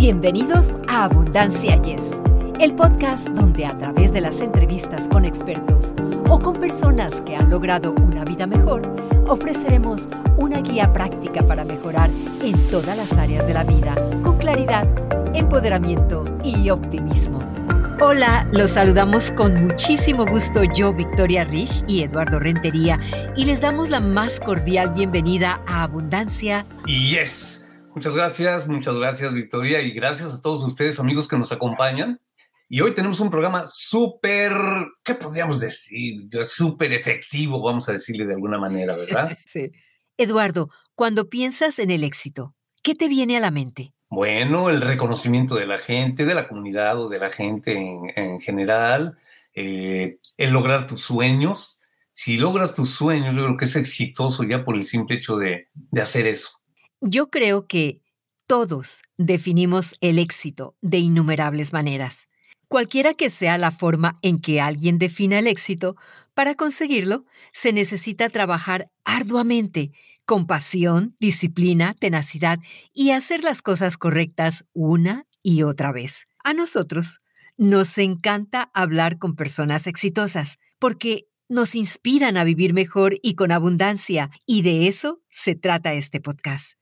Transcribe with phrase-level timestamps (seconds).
[0.00, 2.18] Bienvenidos a Abundancia Yes,
[2.58, 5.94] el podcast donde a través de las entrevistas con expertos
[6.26, 8.80] o con personas que han logrado una vida mejor,
[9.28, 10.08] ofreceremos
[10.38, 12.08] una guía práctica para mejorar
[12.42, 14.88] en todas las áreas de la vida con claridad,
[15.36, 17.44] empoderamiento y optimismo.
[18.00, 22.98] Hola, los saludamos con muchísimo gusto yo, Victoria Rich y Eduardo Rentería,
[23.36, 26.64] y les damos la más cordial bienvenida a Abundancia.
[26.86, 27.59] Yes.
[27.94, 32.20] Muchas gracias, muchas gracias Victoria y gracias a todos ustedes amigos que nos acompañan.
[32.68, 34.52] Y hoy tenemos un programa súper,
[35.02, 36.28] ¿qué podríamos decir?
[36.44, 39.36] Súper efectivo, vamos a decirle de alguna manera, ¿verdad?
[39.44, 39.72] sí.
[40.16, 43.92] Eduardo, cuando piensas en el éxito, ¿qué te viene a la mente?
[44.08, 49.18] Bueno, el reconocimiento de la gente, de la comunidad o de la gente en, general,
[49.52, 51.80] eh, el lograr tus sueños.
[52.12, 55.68] Si logras tus sueños, yo creo que es exitoso ya por el simple hecho de,
[55.74, 56.59] de hacer eso.
[57.02, 58.02] Yo creo que
[58.46, 62.28] todos definimos el éxito de innumerables maneras.
[62.68, 65.96] Cualquiera que sea la forma en que alguien defina el éxito,
[66.34, 69.92] para conseguirlo se necesita trabajar arduamente,
[70.26, 72.58] con pasión, disciplina, tenacidad
[72.92, 76.26] y hacer las cosas correctas una y otra vez.
[76.44, 77.20] A nosotros
[77.56, 84.30] nos encanta hablar con personas exitosas, porque nos inspiran a vivir mejor y con abundancia,
[84.44, 86.79] y de eso se trata este podcast.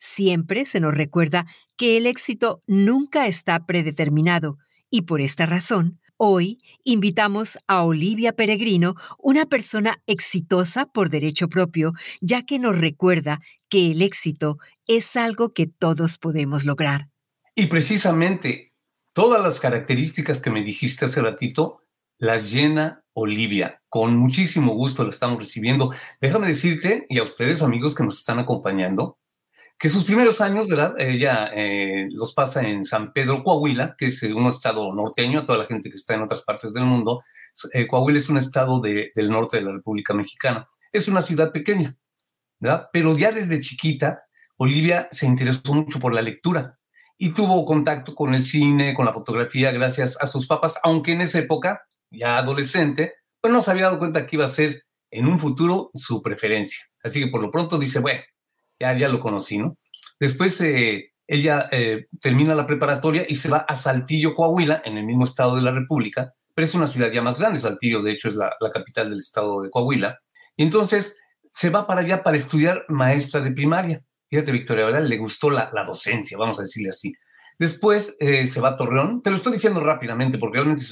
[0.00, 4.58] Siempre se nos recuerda que el éxito nunca está predeterminado
[4.90, 11.92] y por esta razón, hoy invitamos a Olivia Peregrino, una persona exitosa por derecho propio,
[12.20, 17.08] ya que nos recuerda que el éxito es algo que todos podemos lograr.
[17.54, 18.72] Y precisamente
[19.12, 21.82] todas las características que me dijiste hace ratito
[22.18, 23.82] las llena Olivia.
[23.88, 25.92] Con muchísimo gusto lo estamos recibiendo.
[26.20, 29.17] Déjame decirte, y a ustedes amigos que nos están acompañando,
[29.78, 30.94] que sus primeros años, ¿verdad?
[30.98, 35.58] Ella eh, los pasa en San Pedro, Coahuila, que es un estado norteño, a toda
[35.58, 37.22] la gente que está en otras partes del mundo.
[37.72, 40.68] Eh, Coahuila es un estado del norte de la República Mexicana.
[40.92, 41.96] Es una ciudad pequeña,
[42.58, 42.88] ¿verdad?
[42.92, 44.22] Pero ya desde chiquita,
[44.56, 46.76] Olivia se interesó mucho por la lectura
[47.16, 51.20] y tuvo contacto con el cine, con la fotografía, gracias a sus papás, aunque en
[51.20, 55.26] esa época, ya adolescente, pues no se había dado cuenta que iba a ser en
[55.26, 56.84] un futuro su preferencia.
[57.02, 58.22] Así que por lo pronto dice, bueno,
[58.80, 59.76] ya, ya lo conocí, ¿no?
[60.20, 65.04] Después eh, ella eh, termina la preparatoria y se va a Saltillo, Coahuila, en el
[65.04, 68.28] mismo estado de la República, pero es una ciudad ya más grande, Saltillo de hecho
[68.28, 70.18] es la, capital del estado de Coahuila,
[70.56, 71.20] y entonces
[71.52, 74.02] se va para allá para estudiar maestra de primaria.
[74.30, 75.02] Fíjate, Victoria, ¿verdad?
[75.02, 77.14] Le gustó la, docencia, vamos a decirle así.
[77.58, 80.84] Después eh, se va a Torreón, te lo estoy diciendo rápidamente porque realmente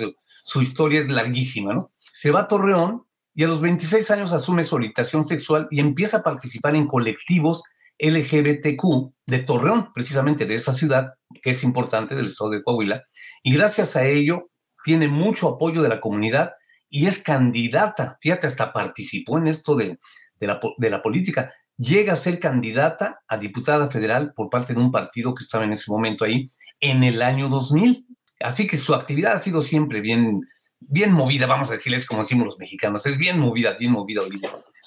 [0.43, 1.93] su, historia es larguísima, ¿no?
[2.01, 3.05] Se va a Torreón
[3.35, 7.63] y a los 26 años asume su orientación sexual y empieza a participar en colectivos
[7.99, 13.03] LGBTQ de Torreón, precisamente de esa ciudad, que es importante del estado de Coahuila,
[13.43, 14.51] y gracias a ello
[14.85, 16.53] tiene mucho apoyo de la comunidad
[16.89, 19.99] y es candidata, fíjate, hasta participó en esto de,
[20.41, 24.93] la, de la política, llega a ser candidata a diputada federal por parte de un
[24.93, 28.07] partido que estaba en ese momento ahí en el año 2000.
[28.41, 30.41] Así que su actividad ha sido siempre bien,
[30.81, 34.23] bien movida, vamos a decirles como decimos los mexicanos, es bien movida, bien movida.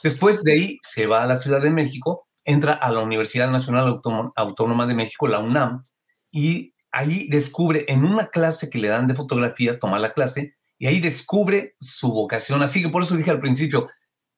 [0.04, 4.02] Después de ahí se va a la Ciudad de México entra a la Universidad Nacional
[4.36, 5.84] Autónoma de México, la UNAM,
[6.32, 10.88] y ahí descubre en una clase que le dan de fotografía, toma la clase, y
[10.88, 12.64] ahí descubre su vocación.
[12.64, 13.90] Así que por eso dije al principio,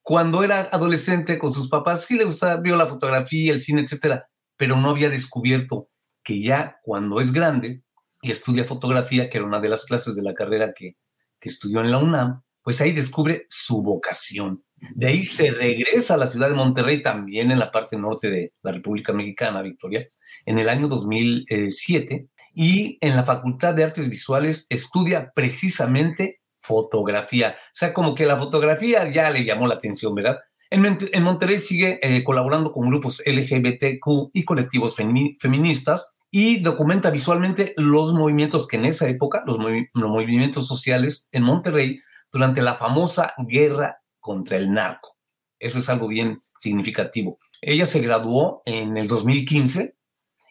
[0.02, 4.28] cuando era adolescente con sus papás, sí le gustaba, vio la fotografía, el cine, etcétera,
[4.58, 5.90] pero no había descubierto
[6.24, 7.84] que ya cuando es grande
[8.22, 10.98] y estudia fotografía, que era una de las clases de la carrera que,
[11.40, 14.64] que estudió en la UNAM, pues ahí descubre su vocación.
[14.96, 18.54] De ahí se regresa a la ciudad de Monterrey, también en la parte norte de
[18.64, 20.08] la República Mexicana, Victoria,
[20.46, 27.56] en el año 2007, y en la Facultad de Artes Visuales estudia precisamente fotografía.
[27.58, 30.40] O sea, como que la fotografía ya le llamó la atención, ¿verdad?
[30.70, 38.14] En, Monterrey sigue eh, colaborando con grupos LGBTQ y colectivos feministas y documenta visualmente los
[38.14, 39.60] movimientos que en esa época, los
[39.94, 42.00] movimientos sociales en Monterrey,
[42.32, 45.18] durante la famosa guerra contra el narco.
[45.60, 47.40] Eso es algo bien significativo.
[47.62, 49.96] Ella se graduó en el 2015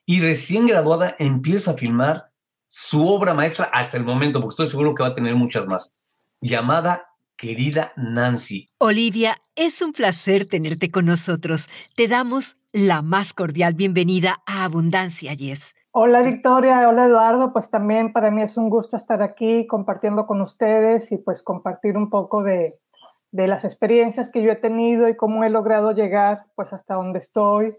[0.05, 2.31] y recién graduada empieza a filmar
[2.67, 5.93] su obra maestra hasta el momento, porque estoy seguro que va a tener muchas más,
[6.40, 8.69] llamada Querida Nancy.
[8.78, 11.69] Olivia, es un placer tenerte con nosotros.
[11.96, 15.75] Te damos la más cordial bienvenida a Abundancia Yes.
[15.93, 20.40] Hola Victoria, hola Eduardo, pues también para mí es un gusto estar aquí compartiendo con
[20.40, 22.78] ustedes y pues compartir un poco de,
[23.32, 27.21] de las experiencias que yo he tenido y cómo he logrado llegar pues hasta donde
[27.21, 27.77] estoy,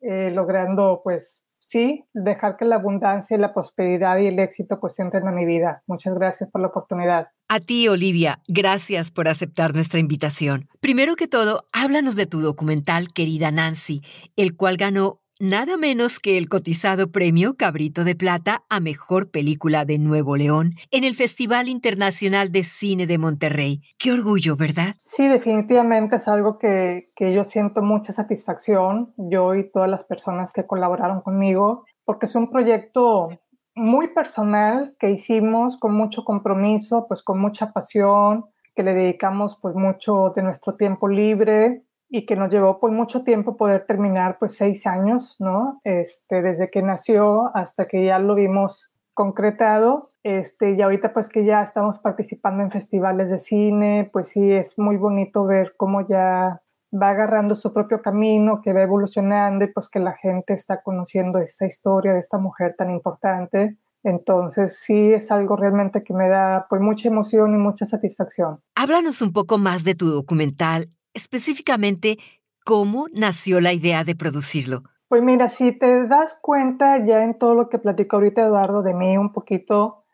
[0.00, 5.26] eh, logrando pues sí, dejar que la abundancia, la prosperidad y el éxito pues entren
[5.26, 5.82] a mi vida.
[5.86, 7.28] Muchas gracias por la oportunidad.
[7.48, 10.68] A ti, Olivia, gracias por aceptar nuestra invitación.
[10.80, 14.02] Primero que todo, háblanos de tu documental, querida Nancy,
[14.36, 19.84] el cual ganó nada menos que el cotizado premio Cabrito de Plata a Mejor Película
[19.84, 23.80] de Nuevo León en el Festival Internacional de Cine de Monterrey.
[23.98, 24.94] Qué orgullo, ¿verdad?
[25.04, 30.66] Sí, definitivamente es algo que, yo siento mucha satisfacción, yo y todas las personas que
[30.66, 33.28] colaboraron conmigo, porque es un proyecto
[33.74, 39.74] muy personal que hicimos con mucho compromiso, pues con mucha pasión, que le dedicamos pues
[39.74, 44.54] mucho de nuestro tiempo libre y que nos llevó pues mucho tiempo poder terminar pues
[44.56, 45.80] seis años, ¿no?
[45.84, 51.44] Este, desde que nació hasta que ya lo vimos concretado, este, y ahorita pues que
[51.44, 56.60] ya estamos participando en festivales de cine, pues sí, es muy bonito ver cómo ya
[56.92, 61.38] va agarrando su propio camino, que va evolucionando y pues que la gente está conociendo
[61.38, 63.76] esta historia de esta mujer tan importante.
[64.02, 68.60] Entonces sí es algo realmente que me da pues mucha emoción y mucha satisfacción.
[68.74, 72.18] Háblanos un poco más de tu documental específicamente
[72.64, 74.82] cómo nació la idea de producirlo.
[75.08, 78.92] Pues mira, si te das cuenta ya en todo lo que platicó ahorita Eduardo de
[78.92, 80.04] mí un poquito,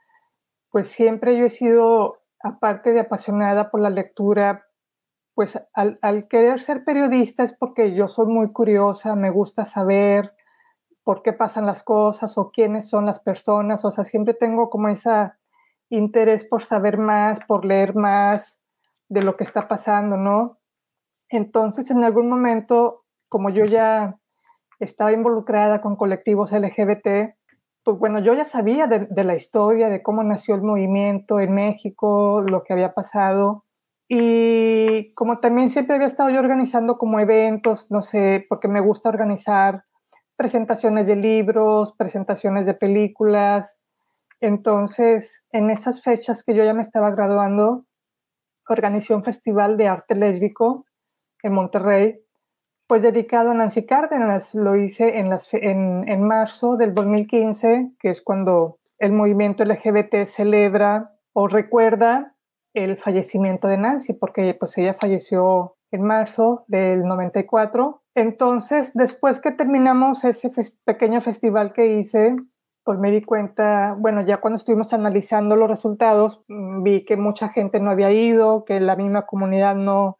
[0.70, 4.66] pues siempre yo he sido, aparte de apasionada por la lectura,
[5.34, 10.34] pues al, al, querer ser periodista es porque yo soy muy curiosa, me gusta saber
[11.04, 14.88] por qué pasan las cosas o quiénes son las personas, o sea, siempre tengo como
[14.88, 15.32] ese
[15.88, 18.60] interés por saber más, por leer más
[19.08, 20.58] de lo que está pasando, ¿no?
[21.32, 24.18] Entonces, en algún momento, como yo ya
[24.78, 27.34] estaba involucrada con colectivos LGBT,
[27.82, 32.42] pues bueno, yo ya sabía de, la historia, de cómo nació el movimiento en México,
[32.46, 33.64] lo que había pasado.
[34.08, 39.08] Y como también siempre había estado yo organizando como eventos, no sé, porque me gusta
[39.08, 39.84] organizar
[40.36, 43.80] presentaciones de libros, presentaciones de películas.
[44.38, 47.86] Entonces, en esas fechas que yo ya me estaba graduando,
[48.68, 50.84] organizé un festival de arte lésbico
[51.42, 52.20] en Monterrey,
[52.86, 54.54] pues dedicado a Nancy Cárdenas.
[54.54, 60.26] Lo hice en, las, en, en marzo del 2015, que es cuando el movimiento LGBT
[60.26, 62.36] celebra o recuerda
[62.74, 68.02] el fallecimiento de Nancy, porque pues ella falleció en marzo del 94.
[68.14, 70.50] Entonces, después que terminamos ese
[70.84, 72.36] pequeño festival que hice,
[72.84, 77.48] pues me di cuenta, bueno, ya cuando estuvimos analizando los resultados, mm, vi que mucha
[77.50, 80.18] gente no había ido, que la misma comunidad no,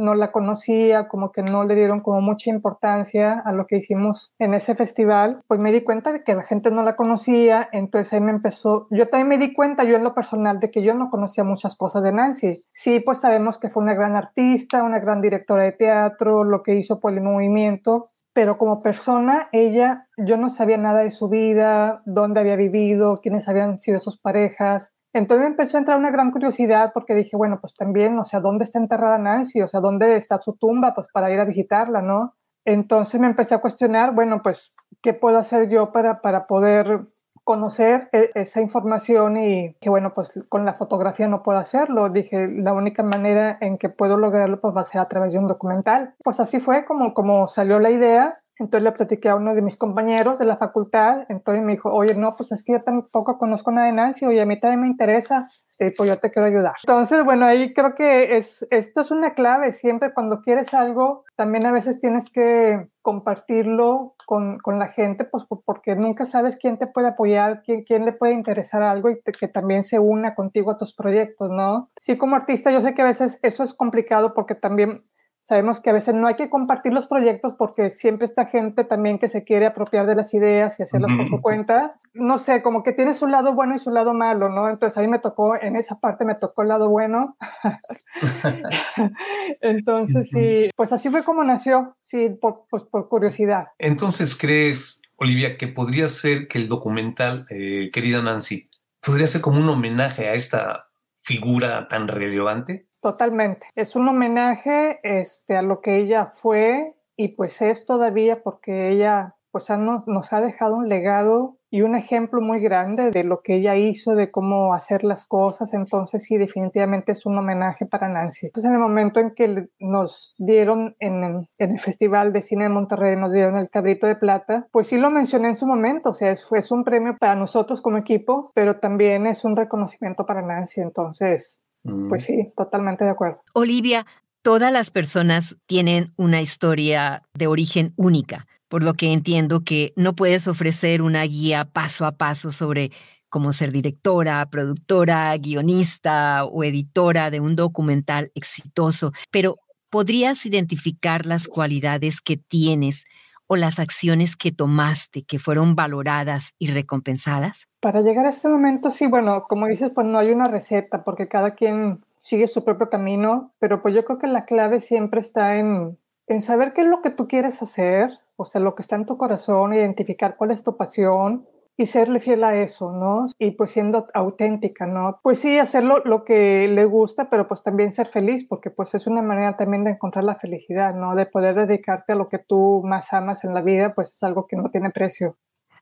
[0.00, 4.32] no la conocía, como que no le dieron como mucha importancia a lo que hicimos
[4.38, 8.12] en ese festival, pues me di cuenta de que la gente no la conocía, entonces
[8.12, 10.94] ahí me empezó, yo también me di cuenta yo en lo personal de que yo
[10.94, 12.64] no conocía muchas cosas de Nancy.
[12.72, 16.74] Sí, pues sabemos que fue una gran artista, una gran directora de teatro, lo que
[16.74, 22.02] hizo por el movimiento, pero como persona, ella, yo no sabía nada de su vida,
[22.06, 26.30] dónde había vivido, quiénes habían sido sus parejas, entonces me empezó a entrar una gran
[26.30, 29.60] curiosidad porque dije, bueno, pues también, o sea, ¿dónde está enterrada Nancy?
[29.62, 30.94] O sea, ¿dónde está su tumba?
[30.94, 32.34] Pues para ir a visitarla, ¿no?
[32.64, 37.06] Entonces me empecé a cuestionar, bueno, pues, ¿qué puedo hacer yo para, para poder
[37.42, 42.08] conocer e, esa información y que, bueno, pues con la fotografía no puedo hacerlo?
[42.10, 45.38] Dije, la única manera en que puedo lograrlo, pues va a ser a través de
[45.38, 46.14] un documental.
[46.22, 49.76] Pues así fue como, como salió la idea entonces le platiqué a uno de mis
[49.76, 53.70] compañeros de la facultad, entonces me dijo, oye, no, pues es que yo tampoco conozco
[53.70, 55.48] nada de Nancy, oye, a mí también me interesa,
[55.80, 56.74] y pues yo te quiero ayudar.
[56.82, 61.64] Entonces, bueno, ahí creo que es, esto es una clave, siempre cuando quieres algo, también
[61.64, 66.86] a veces tienes que compartirlo con, con la gente, pues porque nunca sabes quién te
[66.86, 70.76] puede apoyar, quién, quién le puede interesar algo y que también se una contigo a
[70.76, 71.88] tus proyectos, ¿no?
[71.96, 75.02] Sí, como artista, yo sé que a veces eso es complicado porque también
[75.40, 79.18] Sabemos que a veces no hay que compartir los proyectos porque siempre está gente también
[79.18, 81.98] que se quiere apropiar de las ideas y hacerlas por su cuenta.
[82.12, 84.68] No sé, como que tiene su lado bueno y su lado malo, ¿no?
[84.68, 87.38] Entonces ahí me tocó, en esa parte me tocó el lado bueno.
[89.62, 93.68] Entonces sí, pues así fue como nació, sí, por, pues, por curiosidad.
[93.78, 98.68] Entonces, ¿crees, Olivia, que podría ser que el documental, eh, querida Nancy,
[99.00, 100.90] podría ser como un homenaje a esta
[101.22, 102.89] figura tan relevante?
[103.00, 103.66] Totalmente.
[103.74, 109.36] Es un homenaje este, a lo que ella fue y pues es todavía porque ella
[109.50, 113.56] pues nos, nos, ha dejado un legado y un ejemplo muy grande de lo que
[113.56, 115.72] ella hizo, de cómo hacer las cosas.
[115.72, 118.46] Entonces sí, definitivamente es un homenaje para Nancy.
[118.46, 122.70] Entonces en el momento en que nos dieron en, en el Festival de Cine de
[122.70, 126.14] Monterrey, nos dieron el Cabrito de Plata, pues sí lo mencioné en su momento, o
[126.14, 130.42] sea, es, es un premio para nosotros como equipo, pero también es un reconocimiento para
[130.42, 130.80] Nancy.
[130.80, 133.42] Entonces pues sí, totalmente de acuerdo.
[133.54, 134.06] Olivia,
[134.42, 138.46] todas las personas tienen una historia de origen única.
[138.68, 142.92] por lo que entiendo que no puedes ofrecer una guía paso a paso sobre
[143.28, 149.56] cómo ser directora, productora, guionista o editora de un documental exitoso, pero
[149.90, 153.06] ¿podrías identificar las cualidades que tienes
[153.52, 157.66] o las acciones que tomaste que fueron valoradas y recompensadas?
[157.80, 161.26] Para llegar a este momento, sí, bueno, como dices, pues no hay una receta porque
[161.26, 165.56] cada quien sigue su propio camino, pero pues yo creo que la clave siempre está
[165.56, 168.94] en, en saber qué es lo que tú quieres hacer, o sea, lo que está
[168.94, 171.44] en tu corazón, identificar cuál es tu pasión
[171.80, 173.24] y serle fiel a eso, ¿no?
[173.38, 175.18] Y pues siendo auténtica, ¿no?
[175.22, 179.06] Pues sí, hacerlo lo que le gusta, pero pues también ser feliz, porque pues es
[179.06, 181.14] una manera también de encontrar la felicidad, ¿no?
[181.14, 184.46] De poder dedicarte a lo que tú más amas en la vida, pues es algo
[184.46, 185.38] que no tiene precio.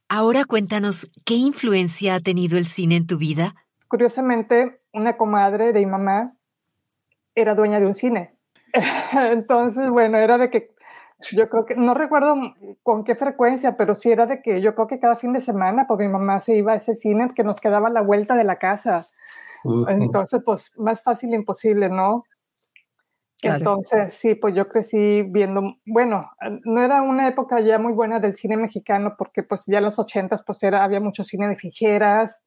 [0.09, 3.57] Ahora cuéntanos, ¿qué influencia ha tenido el cine en tu vida?
[3.89, 6.37] Curiosamente, una comadre de mi mamá
[7.35, 8.37] era dueña de un cine.
[9.33, 10.71] Entonces, bueno, era de que
[11.33, 12.37] yo creo que, no recuerdo
[12.83, 15.87] con qué frecuencia, pero sí era de que yo creo que cada fin de semana,
[15.87, 18.45] pues mi mamá se iba a ese cine que nos quedaba a la vuelta de
[18.45, 19.07] la casa.
[19.89, 22.25] Entonces, pues más fácil imposible, ¿no?
[23.43, 26.31] Entonces, sí, pues yo crecí viendo, bueno,
[26.65, 29.99] no era una época ya muy buena del cine mexicano porque pues ya en los
[29.99, 32.45] ochentas pues era, había mucho cine de ficheras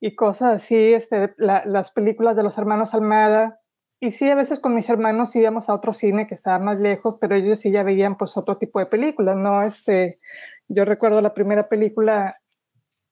[0.00, 3.60] y cosas así, este, las películas de los hermanos Almada,
[4.04, 7.16] y sí, a veces con mis hermanos íbamos a otro cine que estaba más lejos,
[7.20, 9.62] pero ellos sí ya veían pues otro tipo de películas, ¿no?
[9.62, 10.18] Este,
[10.68, 12.36] yo recuerdo la primera película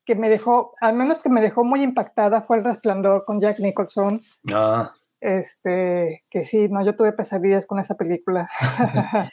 [0.05, 3.59] que me dejó, al menos que me dejó muy impactada, fue El Resplandor con Jack
[3.61, 4.21] Nicholson.
[4.53, 4.93] Ah.
[5.21, 8.51] Este, que sí, no, yo tuve pesadillas con esa película.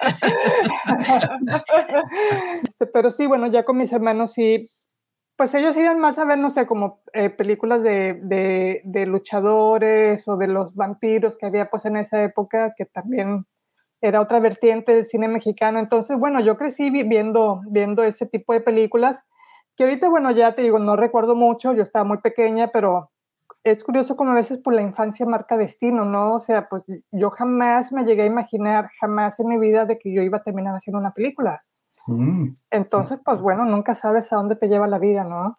[2.64, 4.70] este, pero sí, bueno, ya con mis hermanos sí,
[5.40, 8.20] pues ellos iban más a ver, no sé, como eh, películas de,
[8.84, 13.46] de, luchadores o de los vampiros que había pues en esa época, que también
[14.02, 15.80] era otra vertiente del cine mexicano.
[15.80, 19.26] Entonces, bueno, yo crecí viendo, viendo ese tipo de películas,
[19.78, 23.10] que ahorita, bueno, ya te digo, no recuerdo mucho, yo estaba muy pequeña, pero
[23.64, 26.36] es curioso como a veces por la infancia marca destino, ¿no?
[26.36, 30.14] O sea, pues yo jamás me llegué a imaginar, jamás en mi vida, de que
[30.14, 31.64] yo iba a terminar haciendo una película.
[32.10, 32.56] Mm.
[32.72, 35.58] Entonces, pues bueno, nunca sabes a dónde te lleva la vida, ¿no?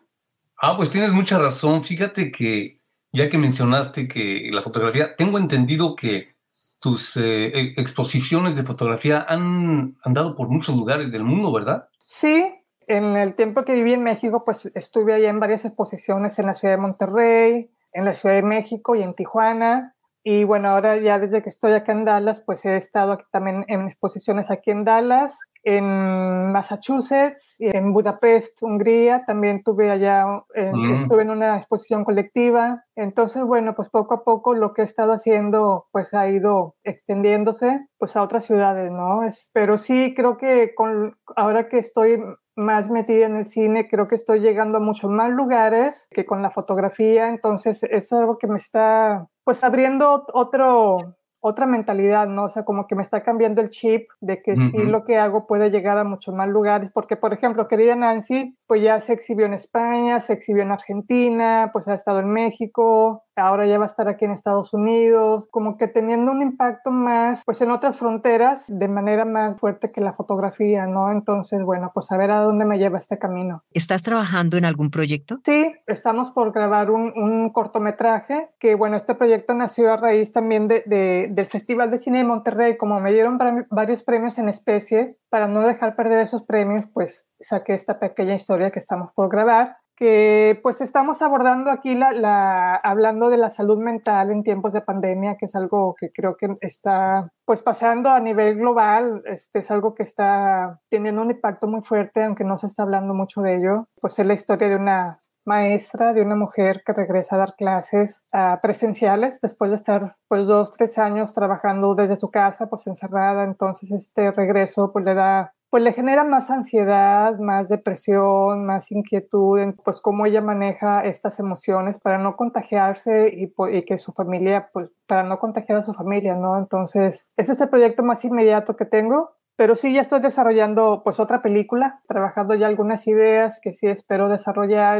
[0.57, 1.85] Ah, pues tienes mucha razón.
[1.85, 2.81] Fíjate que
[3.13, 6.37] ya que mencionaste que la fotografía, tengo entendido que
[6.81, 11.89] tus eh, e, exposiciones de fotografía han andado por muchos lugares del mundo, ¿verdad?
[12.09, 12.53] Sí,
[12.87, 16.55] en el tiempo que viví en México, pues estuve allá en varias exposiciones en la
[16.55, 19.95] ciudad de Monterrey, en la Ciudad de México y en Tijuana.
[20.23, 23.65] Y bueno, ahora ya desde que estoy acá en Dallas, pues he estado aquí también
[23.69, 29.25] en exposiciones aquí en Dallas, en Massachusetts y en Budapest, Hungría.
[29.27, 30.95] También tuve allá, mm.
[30.95, 32.85] estuve en una exposición colectiva.
[32.97, 37.87] Entonces, bueno, pues poco a poco lo que he estado haciendo, pues ha ido extendiéndose,
[37.99, 39.21] pues a otras ciudades, ¿no?
[39.53, 42.23] Pero sí creo que con, ahora que estoy
[42.57, 46.43] más metida en el cine, creo que estoy llegando a muchos más lugares que con
[46.43, 47.29] la fotografía.
[47.29, 50.99] Entonces, es algo que me está, pues, abriendo otro
[51.41, 52.45] otra mentalidad, ¿no?
[52.45, 55.47] O sea, como que me está cambiando el chip de que sí lo que hago
[55.47, 59.47] puede llegar a muchos más lugares, porque por ejemplo, querida Nancy, pues ya se exhibió
[59.47, 63.87] en España, se exhibió en Argentina, pues ha estado en México, ahora ya va a
[63.87, 68.67] estar aquí en Estados Unidos, como que teniendo un impacto más, pues en otras fronteras,
[68.69, 71.11] de manera más fuerte que la fotografía, ¿no?
[71.11, 73.63] Entonces, bueno, pues a ver a dónde me lleva este camino.
[73.73, 75.39] ¿Estás trabajando en algún proyecto?
[75.45, 80.69] Sí, estamos por grabar un, un cortometraje, que bueno, este proyecto nació a raíz también
[80.69, 83.39] de, de, del Festival de Cine de Monterrey, como me dieron
[83.71, 88.71] varios premios en especie, para no dejar perder esos premios, pues saqué esta pequeña historia
[88.71, 94.31] que estamos por grabar que pues estamos abordando aquí la, hablando de la salud mental
[94.31, 98.57] en tiempos de pandemia, que es algo que creo que está pues pasando a nivel
[98.57, 102.83] global, este es algo que está teniendo un impacto muy fuerte, aunque no se está
[102.83, 103.89] hablando mucho de ello.
[104.01, 108.25] Pues es la historia de una maestra, de una mujer que regresa a dar clases
[108.33, 113.45] uh, presenciales después de estar pues dos, tres años trabajando desde su casa, pues encerrada.
[113.45, 119.73] Entonces este regreso pues le da pues le genera más ansiedad, más depresión, más inquietud,
[119.85, 123.53] pues cómo ella maneja estas emociones para no contagiarse y,
[123.85, 126.59] que su familia, pues para no contagiar a su familia, ¿no?
[126.59, 131.43] Entonces, es el proyecto más inmediato que tengo, pero sí ya estoy desarrollando pues otra
[131.43, 135.00] película, trabajando ya algunas ideas que sí espero desarrollar.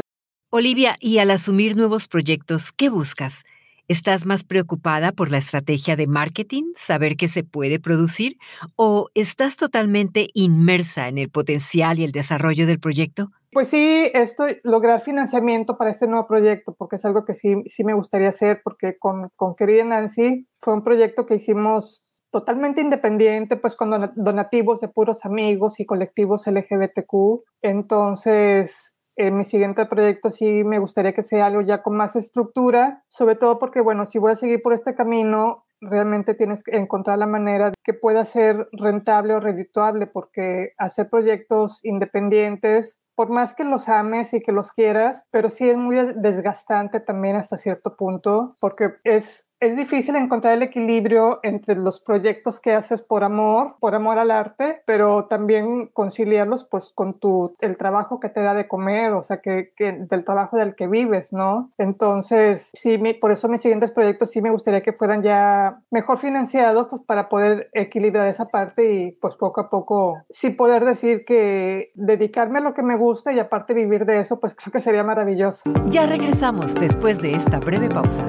[0.53, 3.45] Olivia, y al asumir nuevos proyectos, ¿qué buscas?
[3.87, 8.35] ¿Estás más preocupada por la estrategia de marketing, saber qué se puede producir,
[8.75, 13.29] o estás totalmente inmersa en el potencial y el desarrollo del proyecto?
[13.53, 17.85] Pues sí, esto, lograr financiamiento para este nuevo proyecto, porque es algo que sí, sí
[17.85, 23.55] me gustaría hacer, porque con, con Querida Nancy fue un proyecto que hicimos totalmente independiente,
[23.55, 27.45] pues con donativos de puros amigos y colectivos LGBTQ.
[27.61, 33.03] Entonces, en mi siguiente proyecto sí me gustaría que sea algo ya con más estructura,
[33.07, 37.17] sobre todo porque, bueno, si voy a seguir por este camino, realmente tienes que encontrar
[37.17, 43.63] la manera que pueda ser rentable o redituable, porque hacer proyectos independientes por más que
[43.63, 48.55] los ames y que los quieras, pero sí es muy desgastante también hasta cierto punto,
[48.59, 53.93] porque es es difícil encontrar el equilibrio entre los proyectos que haces por amor, por
[53.93, 58.67] amor al arte, pero también conciliarlos pues con tu, el trabajo que te da de
[58.67, 61.69] comer, o sea, que, del trabajo del que vives, ¿no?
[61.77, 66.87] Entonces, sí, por eso mis siguientes proyectos sí me gustaría que fueran ya mejor financiados
[66.89, 71.91] pues, para poder equilibrar esa parte y pues poco a poco sí poder decir que
[71.93, 75.03] dedicarme a lo que me gusta y aparte vivir de eso, pues creo que sería
[75.03, 75.71] maravilloso.
[75.85, 78.25] Ya regresamos después de esta breve pausa.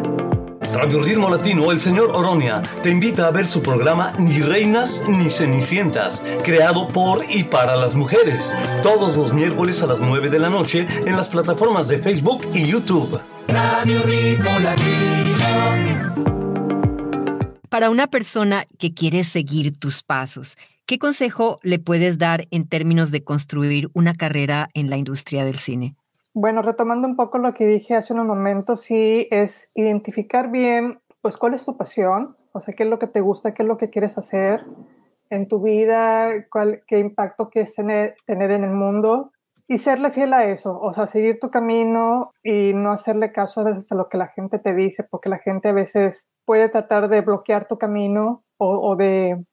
[0.72, 5.28] Radio Ritmo Latino, el señor Oronia, te invita a ver su programa Ni Reinas ni
[5.28, 10.48] Cenicientas, creado por y para las mujeres, todos los miércoles a las 9 de la
[10.48, 13.20] noche en las plataformas de Facebook y YouTube.
[13.48, 16.14] Radio Ritmo Latino.
[17.68, 23.10] Para una persona que quiere seguir tus pasos, ¿qué consejo le puedes dar en términos
[23.10, 25.96] de construir una carrera en la industria del cine?
[26.34, 31.36] Bueno, retomando un poco lo que dije hace un momento, sí es identificar bien, pues,
[31.36, 33.76] cuál es tu pasión, o sea, qué es lo que te gusta, qué es lo
[33.76, 34.64] que quieres hacer
[35.28, 39.30] en tu vida, cuál, qué impacto quieres tener, tener en el mundo
[39.68, 43.64] y serle fiel a eso, o sea, seguir tu camino y no hacerle caso a
[43.64, 47.08] veces a lo que la gente te dice, porque la gente a veces puede tratar
[47.08, 49.44] de bloquear tu camino o, o de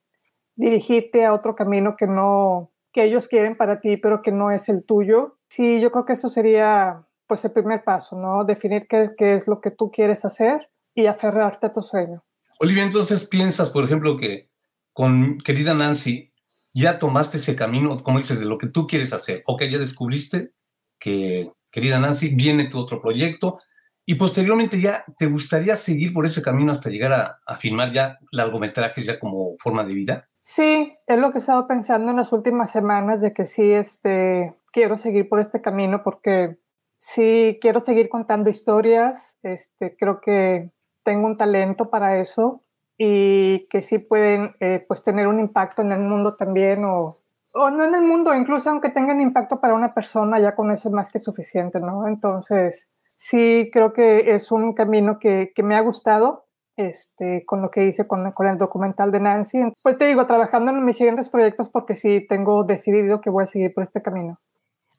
[0.56, 4.70] dirigirte a otro camino que no, que ellos quieren para ti, pero que no es
[4.70, 8.44] el tuyo Sí, yo creo que eso sería pues el primer paso, ¿no?
[8.46, 12.24] Definir qué, es lo que tú quieres hacer y aferrarte a tu sueño.
[12.60, 14.50] Olivia, entonces piensas, por ejemplo, que
[14.94, 16.34] con querida Nancy
[16.74, 19.44] ya tomaste ese camino, como dices, de lo que tú quieres hacer.
[19.46, 20.54] Ok, ya descubriste
[21.00, 23.60] que, querida Nancy, viene tu otro proyecto
[24.06, 28.20] y posteriormente ya te gustaría seguir por ese camino hasta llegar a, a filmar ya
[28.32, 30.30] largometrajes ya como forma de vida.
[30.52, 34.56] Sí, es lo que he estado pensando en las últimas semanas de que sí, este,
[34.74, 36.58] quiero seguir por este camino porque
[36.98, 39.38] sí quiero seguir contando historias.
[39.44, 40.72] Este, creo que
[41.04, 42.64] tengo un talento para eso
[42.98, 47.16] y que sí pueden eh, pues tener un impacto en el mundo también o,
[47.54, 50.90] o no en el mundo, incluso aunque tengan impacto para una persona, ya con eso
[50.90, 52.08] es más que suficiente, ¿no?
[52.08, 56.49] Entonces, sí creo que es un camino que, que me ha gustado
[56.80, 59.60] este, con lo que hice con, con, el documental de Nancy.
[59.84, 63.48] Pues te digo, trabajando en mis siguientes proyectos porque sí tengo decidido que voy a
[63.48, 64.40] seguir por este camino.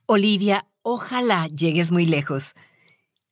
[0.05, 2.55] Olivia, ojalá llegues muy lejos.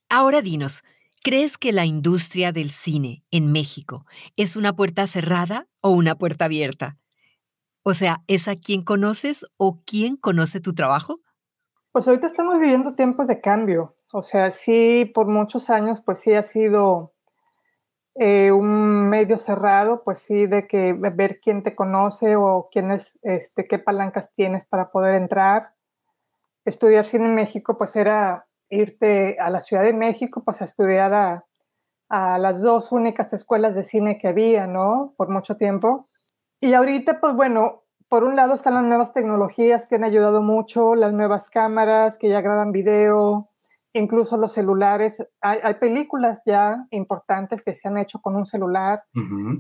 [0.09, 0.83] Ahora dinos,
[1.23, 4.07] ¿crees que la industria del cine en México
[4.37, 6.97] es una puerta cerrada o una puerta abierta?
[7.83, 11.21] O sea, ¿es a quien conoces o quién conoce tu trabajo?
[11.93, 13.95] Pues ahorita estamos viviendo tiempos de cambio.
[14.11, 17.13] O sea, sí, por muchos años, pues sí ha sido
[18.19, 23.19] eh, un medio cerrado, pues sí, de que ver quién te conoce o quién es,
[23.23, 25.75] este, qué palancas tienes para poder entrar.
[26.65, 31.15] Estudiar cine en México, pues era irte a la Ciudad de México, pues a estudiar
[31.15, 31.47] a,
[32.09, 35.15] a las dos únicas escuelas de cine que había, ¿no?
[35.17, 36.07] Por mucho tiempo.
[36.61, 40.95] Y ahorita, pues bueno, por un lado están las nuevas tecnologías que han ayudado mucho,
[40.95, 43.51] las nuevas cámaras que ya graban video,
[43.93, 49.03] incluso los celulares, hay, películas ya importantes que se han hecho con un celular.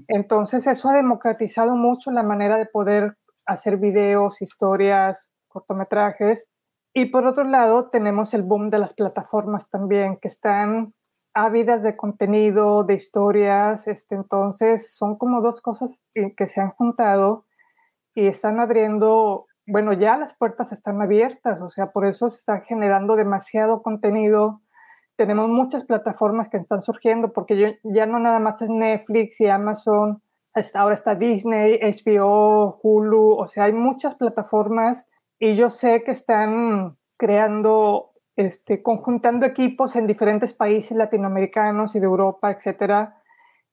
[0.08, 6.46] Entonces eso ha democratizado mucho la manera de poder hacer videos, historias, cortometrajes.
[6.94, 10.94] Y por otro lado tenemos el boom de las plataformas también, que están
[11.34, 13.88] ávidas de contenido, de historias.
[13.88, 17.46] Este, entonces son como dos cosas que se han juntado
[18.14, 22.61] y están abriendo bueno, ya las puertas están abiertas, o sea, por eso se está
[22.62, 24.62] generando demasiado contenido.
[25.16, 30.22] Tenemos muchas plataformas que están surgiendo, porque ya no nada más es Netflix y Amazon,
[30.74, 35.07] ahora está Disney, HBO, Hulu, o sea, hay muchas plataformas
[35.38, 42.07] y yo sé que están creando, este, conjuntando equipos en diferentes países latinoamericanos y de
[42.07, 43.20] Europa, etcétera,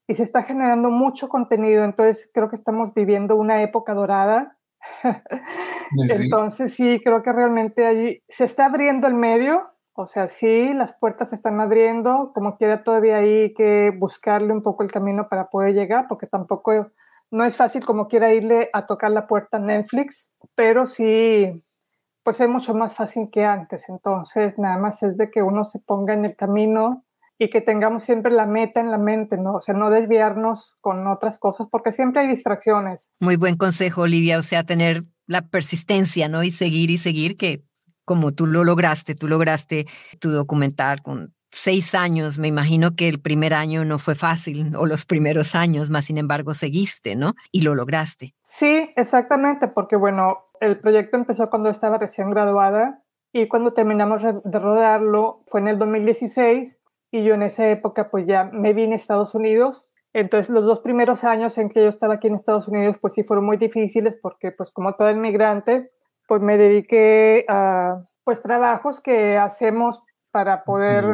[0.08, 1.86] y se está generando mucho contenido.
[1.86, 4.58] Entonces, creo que estamos viviendo una época dorada
[6.10, 10.94] Entonces sí, creo que realmente allí se está abriendo el medio, o sea, sí, las
[10.94, 15.50] puertas se están abriendo, como quiera todavía hay que buscarle un poco el camino para
[15.50, 16.92] poder llegar, porque tampoco
[17.32, 21.64] no es fácil como quiera irle a tocar la puerta a Netflix, pero sí,
[22.24, 23.88] pues es mucho más fácil que antes.
[23.88, 27.06] Entonces, nada más es de que uno se ponga en el camino
[27.38, 29.56] y que tengamos siempre la meta en la mente, ¿no?
[29.56, 33.12] O sea, no desviarnos con otras cosas porque siempre hay distracciones.
[33.20, 36.44] Muy buen consejo, Olivia, o sea, tener la persistencia, ¿no?
[36.44, 37.64] Y seguir y seguir, que
[38.06, 39.86] como tú lo lograste, tú lograste
[40.20, 44.86] tu documental con seis años, me imagino que el primer año no fue fácil, o
[44.86, 47.34] los primeros años, más sin embargo seguiste, ¿no?
[47.52, 48.36] Y lo lograste.
[48.46, 54.60] Sí, exactamente, porque bueno, el proyecto empezó cuando estaba recién graduada y cuando terminamos de
[54.60, 56.75] rodarlo fue en el 2016
[57.16, 59.90] y yo en esa época pues ya me vine a Estados Unidos.
[60.12, 63.24] Entonces los dos primeros años en que yo estaba aquí en Estados Unidos pues sí
[63.24, 65.90] fueron muy difíciles porque pues como todo inmigrante
[66.28, 70.02] pues me dediqué a pues trabajos que hacemos
[70.32, 71.06] para poder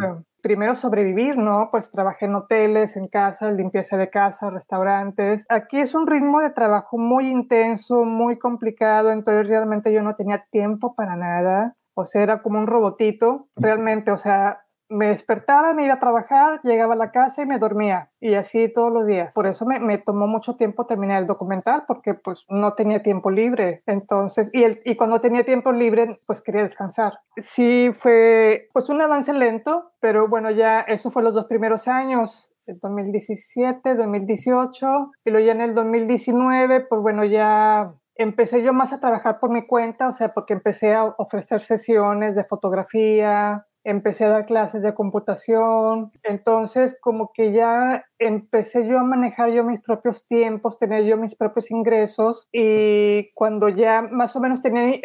[0.41, 1.67] primero sobrevivir, ¿no?
[1.69, 5.45] Pues trabajé en hoteles, en casas, limpieza de casa, restaurantes.
[5.49, 10.45] Aquí es un ritmo de trabajo muy intenso, muy complicado, entonces realmente yo no tenía
[10.49, 11.75] tiempo para nada.
[11.93, 16.59] O sea, era como un robotito, realmente, o sea, me despertaba, me iba a trabajar,
[16.63, 18.09] llegaba a la casa y me dormía.
[18.19, 19.33] Y así todos los días.
[19.33, 23.81] Por eso me, tomó mucho tiempo terminar el documental, porque pues no tenía tiempo libre.
[23.87, 27.19] Entonces, y, el, y cuando tenía tiempo libre, pues quería descansar.
[27.37, 32.51] Sí fue pues un avance lento, pero bueno, ya eso fue los dos primeros años.
[32.67, 38.93] El 2017, 2018, y luego ya en el 2019, pues bueno, ya empecé yo más
[38.93, 44.25] a trabajar por mi cuenta, o sea, porque empecé a ofrecer sesiones de fotografía, empecé
[44.25, 49.81] a dar clases de computación, entonces como que ya empecé yo a manejar yo mis
[49.81, 54.99] propios tiempos, tener yo mis propios ingresos y cuando ya más o menos tenía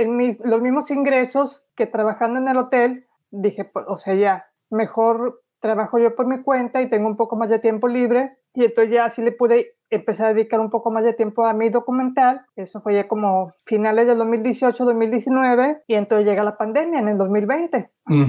[0.45, 5.99] los mismos ingresos que trabajando en el hotel, dije, pues, o sea, ya, mejor trabajo
[5.99, 9.07] yo por mi cuenta y tengo un poco más de tiempo libre y entonces ya
[9.07, 12.44] así le pude empecé a dedicar un poco más de tiempo a mi documental.
[12.57, 17.18] Eso fue ya como finales del 2018, 2019 y entonces llega la pandemia en el
[17.18, 17.90] 2020.
[18.07, 18.22] Mm.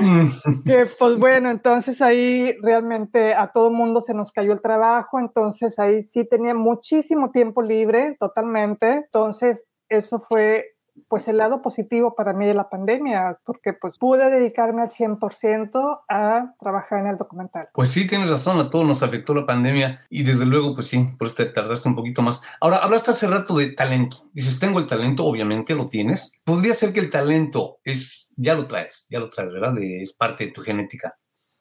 [0.00, 0.30] Mm.
[0.64, 5.78] que pues bueno, entonces ahí realmente a todo mundo se nos cayó el trabajo, entonces
[5.78, 8.96] ahí sí tenía muchísimo tiempo libre totalmente.
[8.96, 10.64] Entonces eso fue
[11.08, 16.00] pues el lado positivo para mí de la pandemia, porque pues pude dedicarme al 100%
[16.08, 17.68] a trabajar en el documental.
[17.72, 21.06] Pues sí, tienes razón, a todos nos afectó la pandemia y desde luego pues sí,
[21.18, 22.42] por eso te tardaste un poquito más.
[22.60, 24.28] Ahora, hablaste hace rato de talento.
[24.32, 26.40] Dices, tengo el talento, obviamente lo tienes.
[26.44, 29.74] Podría ser que el talento es, ya lo traes, ya lo traes, ¿verdad?
[29.78, 31.16] es parte de tu genética.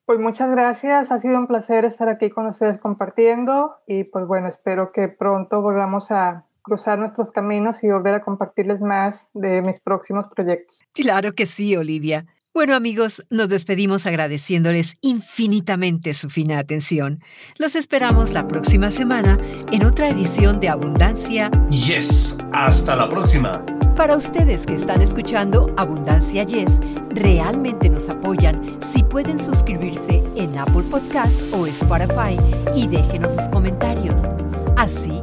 [0.08, 4.48] Pues muchas gracias, ha sido un placer estar aquí con ustedes compartiendo y pues bueno,
[4.48, 9.80] espero que pronto volvamos a cruzar nuestros caminos y volver a compartirles más de mis
[9.80, 10.82] próximos proyectos.
[10.94, 12.24] Claro que sí, Olivia.
[12.58, 17.18] Bueno amigos, nos despedimos agradeciéndoles infinitamente su fina atención.
[17.56, 19.38] Los esperamos la próxima semana
[19.70, 21.52] en otra edición de Abundancia.
[21.70, 23.64] Yes, hasta la próxima.
[23.94, 30.82] Para ustedes que están escuchando Abundancia Yes, realmente nos apoyan si pueden suscribirse en Apple
[30.90, 32.36] Podcasts o Spotify
[32.74, 34.22] y déjenos sus comentarios.
[34.76, 35.22] Así